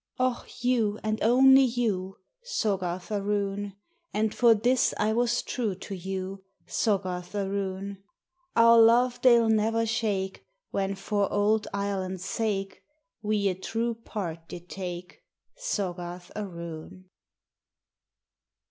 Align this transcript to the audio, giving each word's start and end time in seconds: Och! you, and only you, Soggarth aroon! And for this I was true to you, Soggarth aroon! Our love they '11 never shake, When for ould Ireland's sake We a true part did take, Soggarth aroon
Och! 0.19 0.63
you, 0.63 0.97
and 1.03 1.21
only 1.21 1.61
you, 1.61 2.17
Soggarth 2.41 3.11
aroon! 3.11 3.75
And 4.11 4.33
for 4.33 4.55
this 4.55 4.95
I 4.97 5.13
was 5.13 5.43
true 5.43 5.75
to 5.75 5.93
you, 5.95 6.43
Soggarth 6.65 7.35
aroon! 7.35 7.99
Our 8.55 8.79
love 8.81 9.21
they 9.21 9.35
'11 9.35 9.55
never 9.55 9.85
shake, 9.85 10.43
When 10.71 10.95
for 10.95 11.31
ould 11.31 11.67
Ireland's 11.71 12.25
sake 12.25 12.81
We 13.21 13.47
a 13.47 13.53
true 13.53 13.93
part 13.93 14.47
did 14.47 14.69
take, 14.71 15.21
Soggarth 15.55 16.31
aroon 16.35 17.05